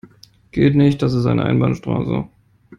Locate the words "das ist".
1.03-1.27